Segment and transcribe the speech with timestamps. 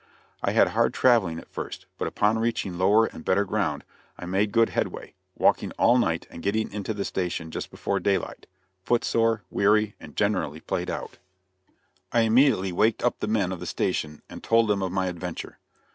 [0.41, 3.83] I had hard traveling at first, but upon reaching lower and better ground,
[4.17, 8.47] I made good headway, walking all night and getting into the station just before daylight,
[8.83, 11.19] foot sore, weary, and generally played out.
[12.11, 15.59] I immediately waked up the men of the station and told them of my adventure.